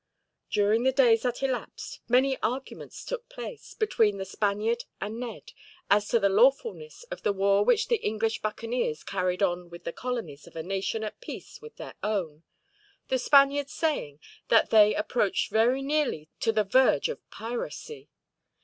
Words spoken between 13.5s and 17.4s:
saying that they approached very nearly to the verge of